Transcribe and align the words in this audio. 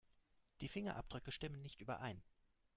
Die 0.61 0.67
Fingerabdrücke 0.67 1.31
stimmen 1.31 1.61
nicht 1.61 1.79
überein. 1.79 2.23